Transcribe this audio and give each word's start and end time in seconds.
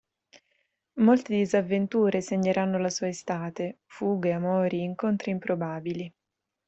Molte 0.93 1.35
disavventure 1.35 2.21
segneranno 2.21 2.79
la 2.79 2.89
sua 2.89 3.07
estate: 3.09 3.81
fughe, 3.85 4.31
amori, 4.31 4.81
incontri 4.81 5.29
improbabili. 5.29 6.11